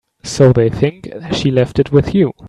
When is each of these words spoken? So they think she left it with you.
So 0.23 0.51
they 0.51 0.69
think 0.71 1.09
she 1.31 1.51
left 1.51 1.77
it 1.77 1.91
with 1.91 2.15
you. 2.15 2.31